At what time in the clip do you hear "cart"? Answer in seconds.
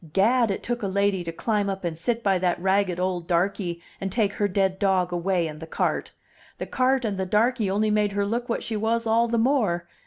5.67-6.11, 6.65-7.05